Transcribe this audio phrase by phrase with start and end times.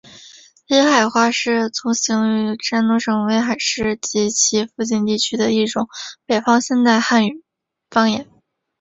[0.71, 5.87] 威海话是通行于山东省威海市及其附近地区的一种
[6.25, 7.43] 北方现代汉语
[7.91, 8.27] 方言。